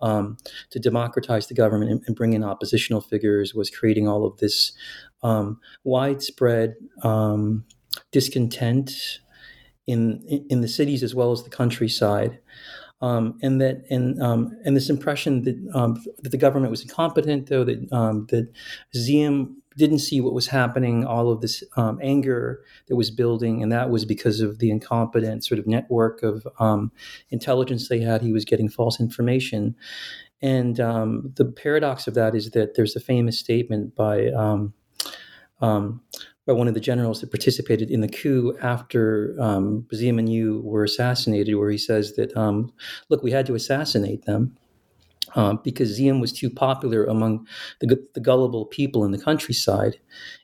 [0.00, 0.36] um,
[0.70, 4.70] to democratize the government and, and, bring in oppositional figures was creating all of this
[5.24, 6.76] um, widespread
[8.12, 9.18] discontent
[9.86, 12.38] in in the cities as well as the countryside.
[13.00, 17.48] Um, and that and um, and this impression that um, that the government was incompetent,
[17.48, 18.48] though that um, that
[18.92, 23.72] Diem didn't see what was happening, all of this um, anger that was building, and
[23.72, 26.92] that was because of the incompetent sort of network of um,
[27.30, 28.22] intelligence they had.
[28.22, 29.74] He was getting false information,
[30.40, 34.28] and the paradox of that is that there's a famous statement by
[36.46, 40.62] by one of the generals that participated in the coup after um, Diem and Nhu
[40.62, 42.72] were assassinated, where he says that, um,
[43.08, 44.56] look, we had to assassinate them
[45.34, 47.46] um, because Diem was too popular among
[47.80, 49.98] the, the, gullible people in the countryside,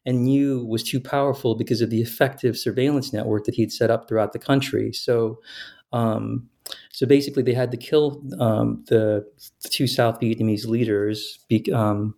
[0.07, 4.09] and Nhu was too powerful because of the effective surveillance network that he'd set up
[4.09, 4.93] throughout the country.
[4.93, 5.41] So,
[5.93, 6.49] um,
[6.93, 9.27] so basically, they had to kill um, the,
[9.63, 11.45] the, two South Vietnamese leaders.
[11.49, 12.15] Be, um,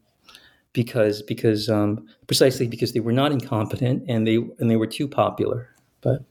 [0.73, 5.09] because because um, precisely because they were not incompetent and they and they were too
[5.09, 5.69] popular.
[6.01, 6.25] But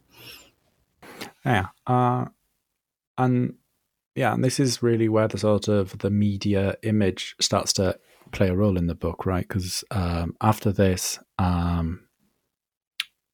[1.45, 2.25] yeah, uh,
[3.17, 3.55] and
[4.15, 7.97] yeah, and this is really where the sort of the media image starts to
[8.31, 9.47] play a role in the book, right?
[9.47, 12.07] Because um, after this, um,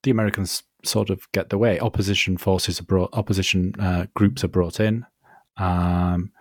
[0.03, 1.79] the Americans sort of get the way.
[1.79, 5.05] Opposition forces are brought, opposition uh, groups are brought in.
[5.57, 6.31] Um,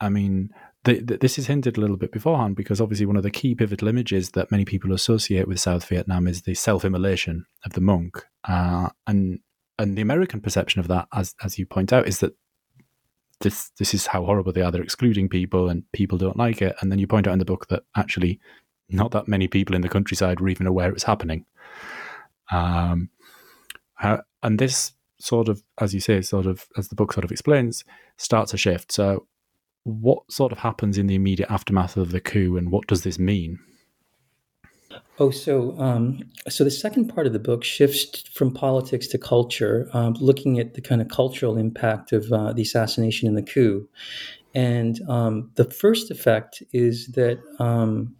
[0.00, 0.50] I mean,
[0.84, 3.88] the, this is hinted a little bit beforehand because obviously one of the key pivotal
[3.88, 8.88] images that many people associate with South Vietnam is the self-immolation of the monk, uh,
[9.06, 9.40] and
[9.78, 12.34] and the American perception of that, as as you point out, is that
[13.40, 14.70] this this is how horrible they are.
[14.70, 16.74] They're excluding people, and people don't like it.
[16.80, 18.40] And then you point out in the book that actually
[18.88, 21.46] not that many people in the countryside were even aware it was happening.
[22.50, 23.08] Um,
[24.42, 27.84] and this sort of, as you say, sort of as the book sort of explains,
[28.16, 28.92] starts a shift.
[28.92, 29.26] So
[29.84, 33.18] what sort of happens in the immediate aftermath of the coup, and what does this
[33.18, 33.58] mean?
[35.18, 39.88] Oh, so um, so the second part of the book shifts from politics to culture,
[39.92, 43.88] um, looking at the kind of cultural impact of uh, the assassination and the coup.
[44.54, 48.14] And um, the first effect is that um,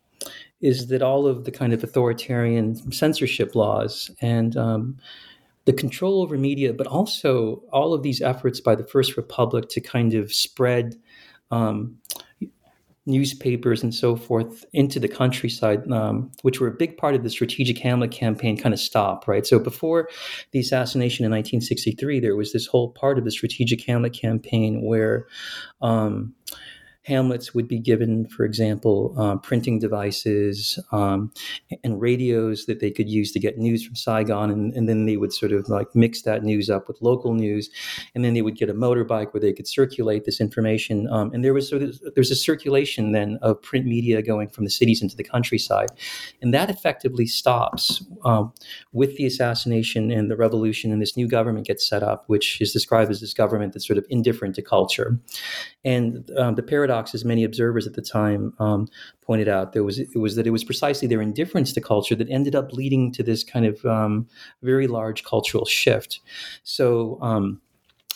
[0.60, 4.96] is that all of the kind of authoritarian censorship laws and um,
[5.64, 9.80] the control over media, but also all of these efforts by the First Republic to
[9.80, 10.96] kind of spread
[11.52, 11.96] um,
[13.04, 17.30] newspapers and so forth into the countryside, um, which were a big part of the
[17.30, 19.44] strategic Hamlet campaign, kind of stop, right?
[19.44, 20.08] So before
[20.52, 25.26] the assassination in 1963, there was this whole part of the strategic Hamlet campaign where
[25.80, 26.32] um,
[27.04, 31.32] hamlets would be given, for example, uh, printing devices um,
[31.82, 35.16] and radios that they could use to get news from Saigon, and, and, then they
[35.16, 37.70] would sort of like mix that news up with local news,
[38.14, 41.08] and then they would get a motorbike where they could circulate this information.
[41.08, 44.64] Um, and there was sort of there's a circulation then of print media going from
[44.64, 45.90] the cities into the countryside,
[46.40, 48.52] and that effectively stops um,
[48.92, 52.72] with the assassination and the revolution, and this new government gets set up, which is
[52.72, 55.18] described as this government that's sort of indifferent to culture,
[55.84, 58.88] and um, the paradox paradox, as many observers at the time um,
[59.22, 62.28] pointed out, there was it was that it was precisely their indifference to culture that
[62.30, 64.26] ended up leading to this kind of um,
[64.62, 66.20] very large cultural shift.
[66.64, 67.18] So.
[67.20, 67.60] Um,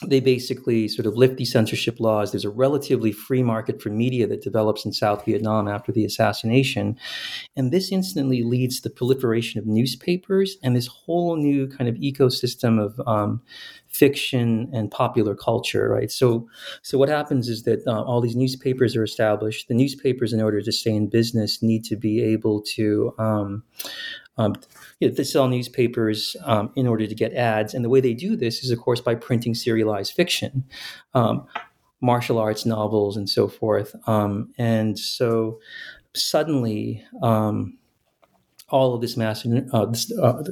[0.04, 2.30] they basically sort of lift these censorship laws.
[2.30, 6.98] There's a relatively free market for media that develops in South Vietnam after the assassination.
[7.56, 11.96] And this instantly leads to the proliferation of newspapers and this whole new kind of
[11.96, 13.40] ecosystem of um,
[13.88, 16.10] fiction and popular culture, right?
[16.10, 16.46] So,
[16.82, 19.68] so what happens is that uh, all these newspapers are established.
[19.68, 23.62] The newspapers, in order to stay in business, need to be able to um,
[24.38, 24.54] um,
[25.00, 28.14] you know, they sell newspapers um, in order to get ads, and the way they
[28.14, 30.64] do this is, of course, by printing serialized fiction,
[31.14, 31.46] um,
[32.00, 33.94] martial arts novels, and so forth.
[34.06, 35.58] Um, and so,
[36.14, 37.78] suddenly, um,
[38.68, 40.42] all of this mass, uh, this, uh,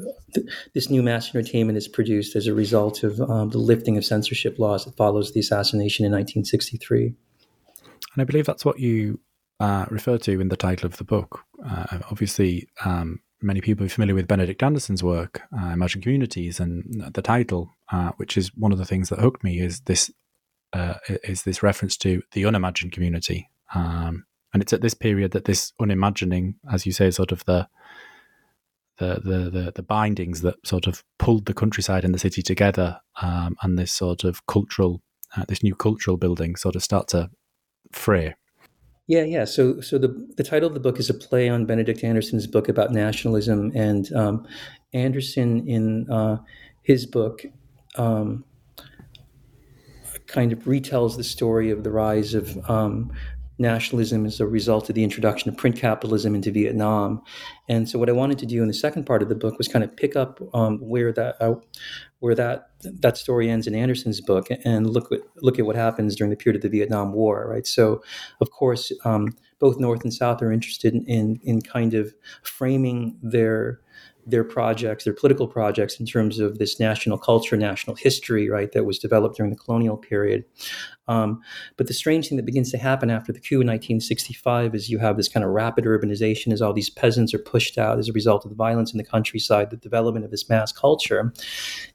[0.72, 4.58] this, new mass entertainment is produced as a result of um, the lifting of censorship
[4.58, 7.06] laws that follows the assassination in 1963.
[7.06, 9.18] And I believe that's what you
[9.58, 11.40] uh, refer to in the title of the book.
[11.68, 12.68] Uh, obviously,
[13.44, 18.12] many people are familiar with Benedict Anderson's work, uh, Imagined Communities, and the title, uh,
[18.16, 20.10] which is one of the things that hooked me, is this
[20.72, 23.48] uh, is this reference to the unimagined community.
[23.74, 27.68] Um, and it's at this period that this unimagining, as you say, sort of the
[28.98, 33.00] the, the, the, the, bindings that sort of pulled the countryside and the city together,
[33.20, 35.02] um, and this sort of cultural,
[35.36, 37.28] uh, this new cultural building sort of start to
[37.90, 38.36] fray.
[39.06, 39.44] Yeah, yeah.
[39.44, 42.68] So, so the the title of the book is a play on Benedict Anderson's book
[42.68, 44.46] about nationalism, and um,
[44.94, 46.38] Anderson in uh,
[46.82, 47.44] his book
[47.96, 48.44] um,
[50.26, 53.12] kind of retells the story of the rise of um,
[53.58, 57.22] nationalism as a result of the introduction of print capitalism into Vietnam.
[57.68, 59.68] And so, what I wanted to do in the second part of the book was
[59.68, 61.56] kind of pick up um, where that uh,
[62.24, 66.16] where that that story ends in Anderson's book and look at look at what happens
[66.16, 67.46] during the period of the Vietnam War.
[67.46, 67.66] Right.
[67.66, 68.02] So,
[68.40, 73.18] of course, um, both North and South are interested in, in in kind of framing
[73.22, 73.82] their
[74.26, 78.84] their projects, their political projects, in terms of this national culture, national history, right, that
[78.84, 80.46] was developed during the colonial period.
[81.08, 81.40] Um,
[81.76, 84.98] but the strange thing that begins to happen after the coup in 1965 is you
[84.98, 88.12] have this kind of rapid urbanization as all these peasants are pushed out as a
[88.12, 91.32] result of the violence in the countryside, the development of this mass culture.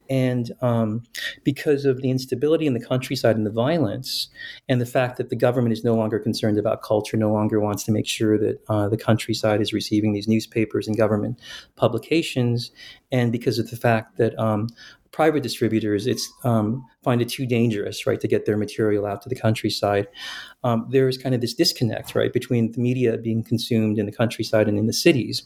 [0.10, 1.04] And um,
[1.44, 4.30] because of the instability in the countryside and the violence,
[4.68, 7.84] and the fact that the government is no longer concerned about culture, no longer wants
[7.84, 11.40] to make sure that uh, the countryside is receiving these newspapers and government
[11.76, 12.72] publications,
[13.12, 14.68] and because of the fact that um,
[15.12, 19.30] private distributors it's um, find it too dangerous right to get their material out to
[19.30, 20.08] the countryside.
[20.64, 24.68] Um, there's kind of this disconnect right between the media being consumed in the countryside
[24.68, 25.42] and in the cities.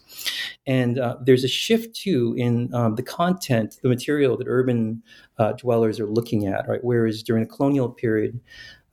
[0.67, 5.01] And uh, there's a shift too in um, the content the material that urban
[5.37, 6.83] uh, dwellers are looking at right?
[6.83, 8.41] Whereas during the colonial period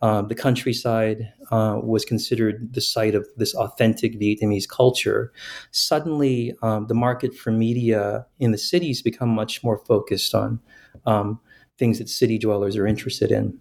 [0.03, 5.33] um, the countryside uh, was considered the site of this authentic Vietnamese culture.
[5.73, 10.61] Suddenly, um, the market for media in the cities become much more focused on
[11.05, 11.39] um,
[11.81, 13.59] things that city dwellers are interested in.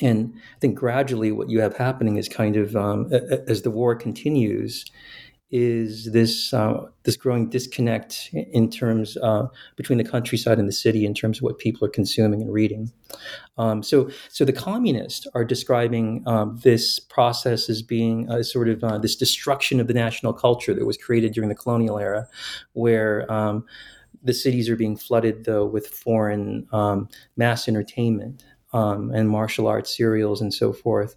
[0.00, 3.12] And I think gradually, what you have happening is kind of um,
[3.46, 4.84] as the war continues,
[5.52, 11.06] is this uh, this growing disconnect in terms uh, between the countryside and the city
[11.06, 12.90] in terms of what people are consuming and reading.
[13.56, 18.82] Um, so, so the communists are describing um, this process as being a sort of
[18.82, 22.26] uh, this destruction of the national culture that was created during the colonial era,
[22.72, 23.64] where um,
[24.24, 28.44] the cities are being flooded though with foreign um, mass entertainment
[28.74, 31.14] um, and martial arts serials and so forth.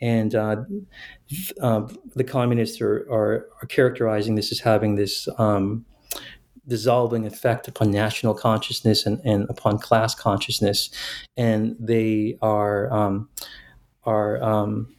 [0.00, 0.64] And uh,
[1.60, 5.84] uh, the communists are, are, are, characterizing this as having this um,
[6.68, 10.90] dissolving effect upon national consciousness and, and upon class consciousness.
[11.36, 13.28] And they are, um,
[14.04, 14.94] are um,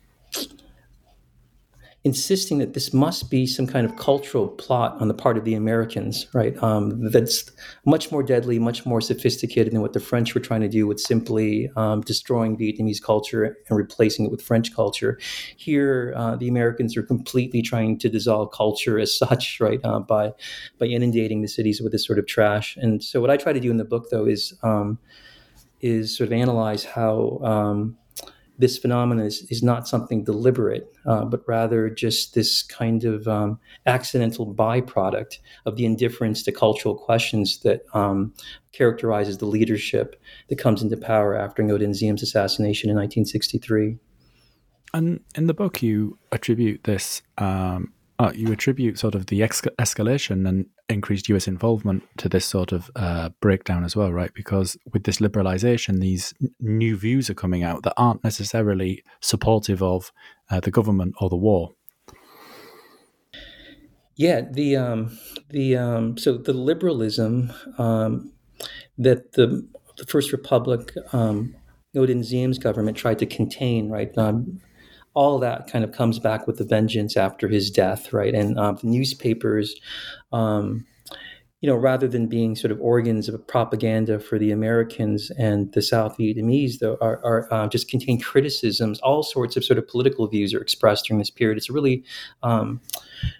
[2.06, 5.54] insisting that this must be some kind of cultural plot on the part of the
[5.54, 6.62] Americans, right?
[6.62, 7.50] Um, that's
[7.86, 11.00] much more deadly, much more sophisticated than what the French were trying to do with
[11.00, 15.18] simply um, destroying Vietnamese culture and replacing it with French culture.
[15.56, 20.34] Here, uh, the Americans are completely trying to dissolve culture as such, right, uh, by
[20.80, 22.76] by inundating the cities with this sort of trash.
[22.76, 25.00] And so, what I try to do in the book, though, is um,
[25.80, 27.98] is sort of analyze how um,
[28.58, 33.60] this phenomenon is, is not something deliberate, uh, but rather just this kind of um,
[33.86, 38.34] accidental byproduct of the indifference to cultural questions that um,
[38.72, 43.98] characterizes the leadership that comes into power after Ngo Dinh Diem's assassination in 1963.
[44.94, 50.48] And in the book, you attribute this um, uh, you attribute sort of the escalation
[50.48, 54.34] and increased US involvement to this sort of uh, breakdown as well, right?
[54.34, 59.82] Because with this liberalization, these n- new views are coming out that aren't necessarily supportive
[59.82, 60.12] of
[60.50, 61.72] uh, the government or the war.
[64.16, 65.18] Yeah, the um,
[65.50, 68.32] the um, so the liberalism um,
[68.98, 71.56] that the the First Republic, um,
[71.96, 74.16] Ngo Dinh Diem's government tried to contain, right?
[74.18, 74.60] Um,
[75.14, 78.34] all that kind of comes back with the vengeance after his death, right?
[78.34, 79.76] And uh, newspapers,
[80.32, 80.86] um,
[81.62, 85.82] you know, rather than being sort of organs of propaganda for the Americans and the
[85.82, 89.00] South Vietnamese, though, are, are uh, just contain criticisms.
[89.00, 91.58] All sorts of sort of political views are expressed during this period.
[91.58, 92.04] It's really,
[92.42, 92.82] um,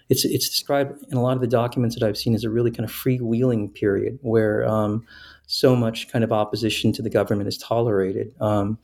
[0.08, 2.70] it's it's described in a lot of the documents that I've seen as a really
[2.70, 5.04] kind of freewheeling period where um,
[5.46, 8.78] so much kind of opposition to the government is tolerated, um,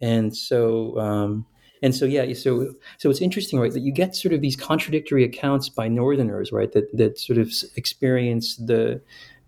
[0.00, 1.46] and so um,
[1.82, 5.24] and so, yeah, so so it's interesting, right, that you get sort of these contradictory
[5.24, 9.00] accounts by Northerners, right, that that sort of experience the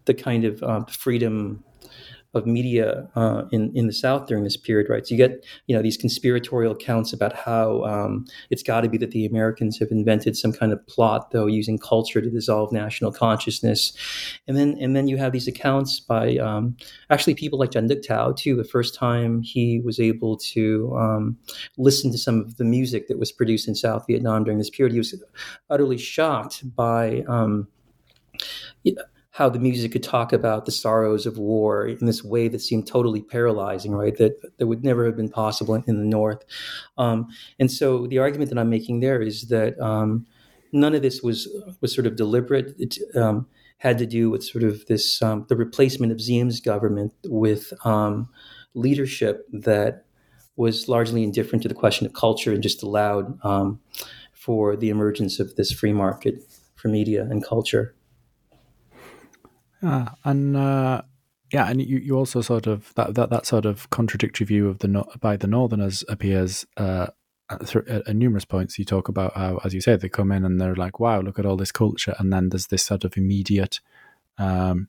[0.04, 1.62] the kind of um, freedom
[2.34, 5.06] of media uh, in in the South during this period, right?
[5.06, 8.98] So you get you know these conspiratorial accounts about how um, it's got to be
[8.98, 13.12] that the Americans have invented some kind of plot, though, using culture to dissolve national
[13.12, 13.92] consciousness,
[14.46, 16.76] and then and then you have these accounts by um,
[17.10, 18.56] actually people like Đức Thao too.
[18.56, 21.36] The first time he was able to um,
[21.76, 24.92] listen to some of the music that was produced in South Vietnam during this period,
[24.92, 25.14] he was
[25.70, 27.22] utterly shocked by.
[27.28, 27.68] Um,
[29.42, 32.86] how the music could talk about the sorrows of war in this way that seemed
[32.86, 34.16] totally paralyzing, right?
[34.16, 36.44] That that would never have been possible in, the North.
[36.96, 37.26] Um,
[37.58, 40.26] and so the argument that I'm making there is that um,
[40.70, 41.48] none of this was
[41.80, 42.76] was sort of deliberate.
[42.78, 47.12] It um, had to do with sort of this um, the replacement of Diem's government
[47.24, 48.28] with um,
[48.74, 50.04] leadership that
[50.54, 53.80] was largely indifferent to the question of culture and just allowed um,
[54.32, 56.34] for the emergence of this free market
[56.76, 57.96] for media and culture.
[59.82, 61.02] Yeah, and uh,
[61.52, 64.78] yeah, and you, you also sort of that, that that sort of contradictory view of
[64.78, 67.08] the by the Northerners appears uh,
[67.50, 68.78] at, at, numerous points.
[68.78, 71.38] You talk about how, as you say, they come in and they're like, "Wow, look
[71.38, 73.80] at all this culture," and then there's this sort of immediate
[74.38, 74.88] um,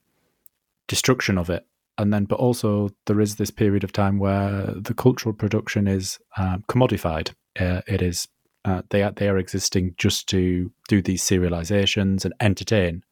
[0.86, 1.66] destruction of it,
[1.98, 6.18] and then but also there is this period of time where the cultural production is
[6.38, 7.32] um, commodified.
[7.58, 8.28] Uh, it is
[8.64, 13.02] uh, they are they are existing just to do these serializations and entertain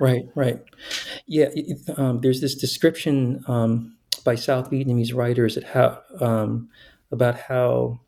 [0.00, 0.60] Right, right.
[1.26, 6.68] Yeah, it, um, there's this description um, by South Vietnamese writers how um,
[7.10, 8.00] about how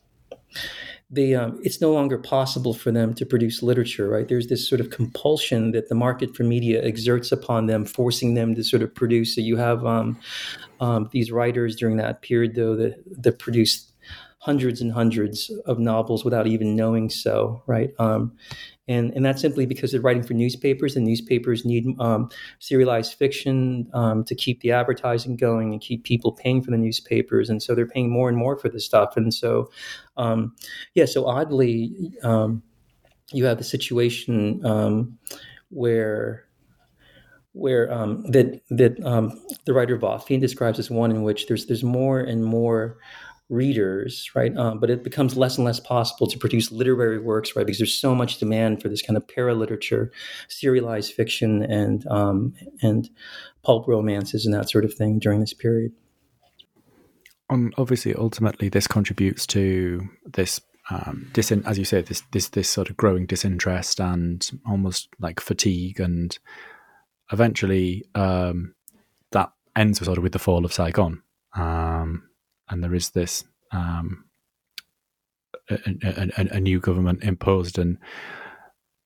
[1.10, 4.08] they um, it's no longer possible for them to produce literature.
[4.08, 8.34] Right, there's this sort of compulsion that the market for media exerts upon them, forcing
[8.34, 9.34] them to sort of produce.
[9.34, 10.18] So you have um,
[10.80, 13.90] um, these writers during that period, though, that that produce
[14.44, 17.94] hundreds and hundreds of novels without even knowing so, right?
[17.98, 18.30] Um,
[18.86, 22.28] and and that's simply because they're writing for newspapers, and newspapers need um,
[22.58, 27.48] serialized fiction um, to keep the advertising going and keep people paying for the newspapers,
[27.48, 29.70] and so they're paying more and more for this stuff, and so
[30.18, 30.54] um,
[30.92, 32.62] yeah, so oddly, um,
[33.32, 35.18] you have the situation um,
[35.70, 36.44] where
[37.54, 38.96] where um, that that
[39.64, 42.98] the writer Võ Phiến describes as one in which there's there's more and more
[43.48, 44.56] readers, right?
[44.56, 47.66] Um, but it becomes less and less possible to produce literary works, right?
[47.66, 50.10] Because there's so much demand for this kind of paraliterature,
[50.48, 53.10] serialized fiction, and um, and
[53.62, 55.92] pulp romances and that sort of thing during this period.
[57.76, 62.90] Obviously, ultimately, this contributes to this um, disin- as you say, this this this sort
[62.90, 66.38] of growing disinterest and almost like fatigue, and
[67.32, 68.74] eventually um,
[69.32, 71.22] that ends sort of with the fall of Saigon.
[71.54, 72.28] Um,
[72.68, 74.24] and there is this um,
[75.70, 77.78] a, a, a, new government imposed.
[77.78, 77.98] And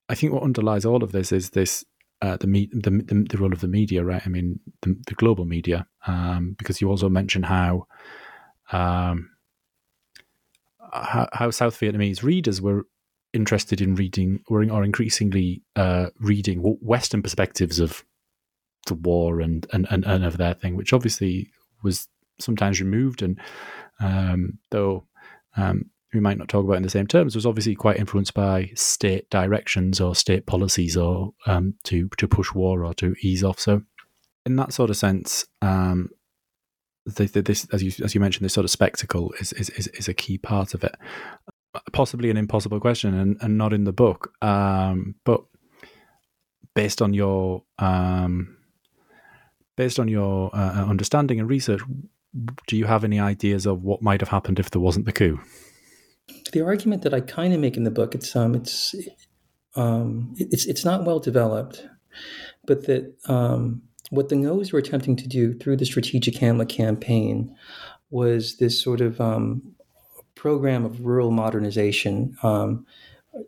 [0.09, 1.85] I think what underlies all of this is this
[2.21, 4.23] uh, the, me- the, the, the role of the media, right?
[4.25, 7.87] I mean, the, the global media, um, because you also mentioned how,
[8.73, 9.31] um,
[10.93, 12.87] how, South Vietnamese readers were
[13.33, 18.05] interested in reading or, or increasingly uh, reading Western perspectives of
[18.87, 21.51] the war and, and, and, and of their thing, which obviously
[21.85, 22.09] was
[22.41, 23.23] sometimes removed.
[23.23, 23.41] And
[24.01, 25.07] um, though
[25.57, 28.71] um, we might not talk about in the same terms, was obviously quite influenced by
[28.75, 33.59] state directions or state policies or um, to to push war or to ease off.
[33.59, 33.83] So,
[34.47, 36.11] in that sort of sense, um,
[37.05, 39.87] the, the, this, as you as you mentioned, this sort of spectacle is is, is,
[39.89, 40.95] is a key part of it.
[41.93, 45.43] Possibly an impossible question, and, and not in the book, um, but
[46.75, 48.57] based on your um,
[49.77, 51.81] based on your uh, understanding and research,
[52.67, 55.41] do you have any ideas of what might have happened if there wasn't the coup?
[56.53, 58.95] The argument that I kind of make in the book, it's um, it's
[59.75, 61.87] um, it's it's not well developed,
[62.67, 67.55] but that um, what the Ngos were attempting to do through the Strategic Hamlet campaign
[68.11, 69.63] was this sort of um,
[70.35, 72.87] program of rural modernization, um,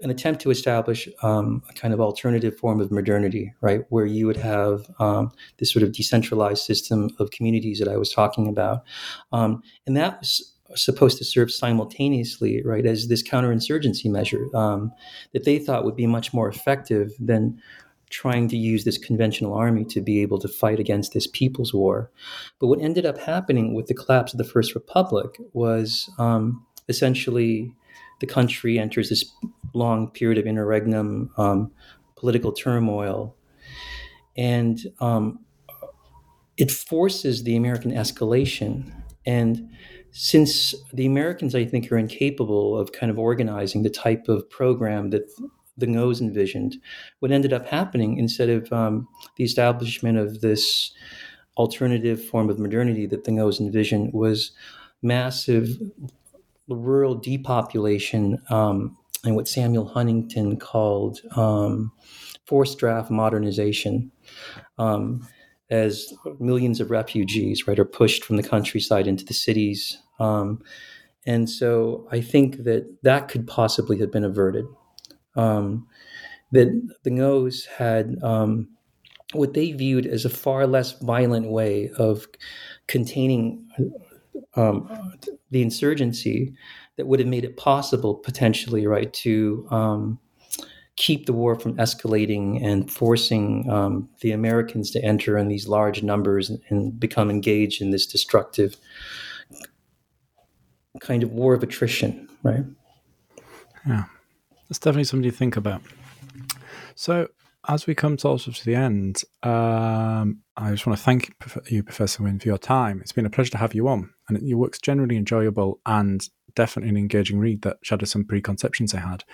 [0.03, 4.27] an attempt to establish um, a kind of alternative form of modernity, right, where you
[4.27, 8.85] would have um, this sort of decentralized system of communities that I was talking about,
[9.33, 14.93] um, and that was supposed to serve simultaneously, right, as this counterinsurgency measure um,
[15.33, 17.61] that they thought would be much more effective than
[18.11, 22.11] trying to use this conventional army to be able to fight against this people's war.
[22.59, 27.73] But what ended up happening with the collapse of the First Republic was um, essentially
[28.21, 29.25] the country enters this
[29.75, 31.71] long period of interregnum um,
[32.17, 33.37] political turmoil.
[34.37, 35.41] And um,
[36.57, 38.93] it forces the American escalation.
[39.27, 39.71] And
[40.13, 45.11] since the Americans, I think, are incapable of kind of organizing the type of program
[45.11, 45.31] that
[45.77, 46.77] the Ngos envisioned.
[47.21, 50.93] What ended up happening, instead of um, the establishment of this
[51.57, 54.53] alternative form of modernity that the Ngos envisioned, was
[55.03, 55.69] massive
[56.69, 61.93] rural depopulation um, and what Samuel Huntington called um,
[62.47, 64.11] forced draft modernization.
[64.79, 65.27] Um,
[65.71, 70.61] as millions of refugees, right, are pushed from the countryside into the cities, um,
[71.27, 74.65] and so I think that that could possibly have been averted
[75.37, 75.87] um,
[76.53, 76.69] that
[77.03, 78.69] the Ngos had um,
[79.33, 82.27] what they viewed as a far less violent way of
[82.87, 83.65] containing
[84.57, 84.91] um,
[85.51, 86.55] the insurgency
[87.01, 90.19] that would have made it possible potentially, right, to um,
[90.97, 96.03] keep the war from escalating and forcing um, the Americans to enter in these large
[96.03, 98.77] numbers and, and become engaged in this destructive
[101.01, 102.67] kind of war of attrition, right?
[103.87, 104.05] Yeah.
[104.69, 105.81] That's definitely something to think about.
[106.97, 107.29] So,
[107.67, 111.33] as we come sort of to the end, um, I just want to thank
[111.71, 113.01] you, Professor Nguyen, for your time.
[113.01, 116.91] It's been a pleasure to have you on, and your work's generally enjoyable and definitely
[116.91, 119.25] an engaging read that shattered some preconceptions I had.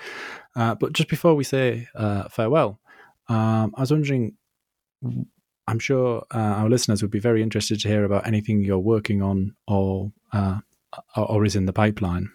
[0.55, 2.79] Uh, but just before we say uh, farewell,
[3.29, 4.37] um, I was wondering.
[5.69, 9.21] I'm sure uh, our listeners would be very interested to hear about anything you're working
[9.21, 10.61] on or uh,
[11.17, 12.31] or is in the pipeline.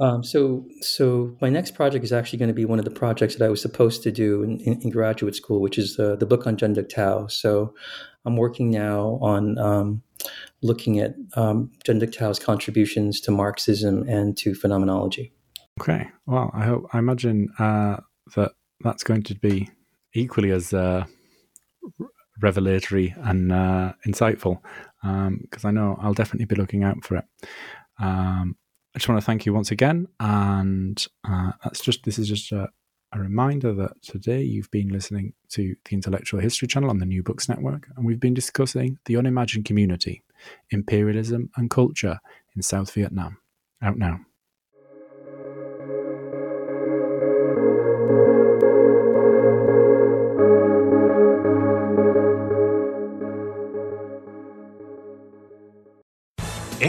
[0.00, 3.34] Um, so, so my next project is actually going to be one of the projects
[3.34, 6.26] that I was supposed to do in, in, in graduate school, which is uh, the
[6.26, 7.30] book on Trần Đức Thảo.
[7.30, 7.74] So,
[8.24, 10.02] I'm working now on um,
[10.62, 15.32] looking at um, Trần Đức Thảo's contributions to Marxism and to phenomenology.
[15.80, 17.98] Okay, well, I hope I imagine uh,
[18.34, 19.70] that that's going to be
[20.14, 21.04] equally as uh,
[22.40, 24.60] revelatory and uh, insightful
[25.02, 27.24] because um, I know I'll definitely be looking out for it.
[28.00, 28.56] Um,
[28.94, 32.50] I just want to thank you once again, and uh, that's just this is just
[32.52, 32.68] a,
[33.12, 37.22] a, reminder that today you've been listening to the Intellectual History Channel on the New
[37.22, 40.22] Books Network, and we've been discussing the unimagined community,
[40.70, 42.18] imperialism and culture
[42.54, 43.38] in South Vietnam.
[43.82, 44.20] Out now.